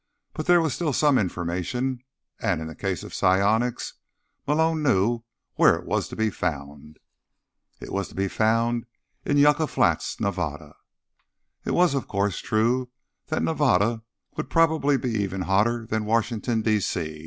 [0.33, 2.01] But there was still some information,
[2.39, 3.99] and, in the case of psionics,
[4.47, 5.21] Malone knew
[5.57, 6.97] where it was to be found.
[7.79, 8.87] It was to be found
[9.25, 10.73] in Yucca Flats, Nevada.
[11.65, 12.89] It was, of course, true
[13.27, 14.01] that Nevada
[14.37, 16.79] would probably be even hotter than Washington, D.
[16.79, 17.19] C.